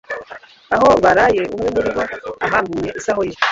Aho 0.75 0.89
baraye 1.03 1.41
umwe 1.53 1.69
muri 1.75 1.89
bo 1.95 2.03
ahambuye 2.45 2.89
isaho 2.99 3.21
ye 3.29 3.37